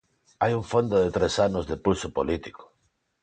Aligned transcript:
Hai 0.41 0.51
un 0.59 0.65
fondo 0.71 0.95
de 1.03 1.09
tres 1.17 1.33
anos 1.47 1.65
de 1.69 1.77
pulso 1.85 2.07
político. 2.17 2.63